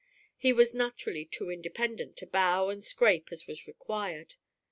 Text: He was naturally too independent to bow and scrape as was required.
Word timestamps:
He 0.35 0.51
was 0.51 0.73
naturally 0.73 1.25
too 1.25 1.51
independent 1.51 2.17
to 2.17 2.25
bow 2.25 2.69
and 2.69 2.83
scrape 2.83 3.27
as 3.31 3.45
was 3.45 3.67
required. 3.67 4.33